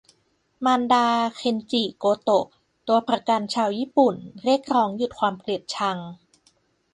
[0.65, 2.45] มารดา "เคนจิ โกโตะ"
[2.87, 5.97] ตัวประกันชาวญี่ปุ่น เรียกร้องหยุดความเกลียดชัง